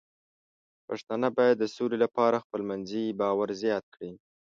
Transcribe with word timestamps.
پښتانه 0.87 1.27
بايد 1.35 1.57
د 1.59 1.65
سولې 1.75 1.97
لپاره 2.03 2.43
خپلمنځي 2.43 3.05
باور 3.19 3.47
زیات 3.61 3.85
کړي. 3.93 4.11